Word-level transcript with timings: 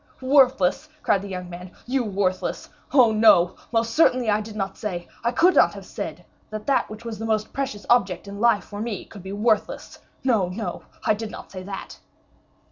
"Worthless," 0.21 0.89
cried 1.03 1.21
the 1.21 1.27
young 1.27 1.47
man; 1.47 1.69
"you 1.85 2.03
worthless! 2.03 2.67
Oh, 2.91 3.11
no; 3.11 3.55
most 3.71 3.93
certainly 3.93 4.31
I 4.31 4.41
did 4.41 4.55
not 4.55 4.75
say, 4.75 5.07
I 5.23 5.31
could 5.31 5.53
not 5.53 5.75
have 5.75 5.85
said, 5.85 6.25
that 6.49 6.65
that 6.65 6.89
which 6.89 7.05
was 7.05 7.19
the 7.19 7.25
most 7.25 7.53
precious 7.53 7.85
object 7.87 8.27
in 8.27 8.39
life 8.39 8.63
for 8.63 8.81
me 8.81 9.05
could 9.05 9.21
be 9.21 9.31
worthless. 9.31 9.99
No, 10.23 10.49
no; 10.49 10.81
I 11.05 11.13
did 11.13 11.29
not 11.29 11.51
say 11.51 11.61
that." 11.61 11.99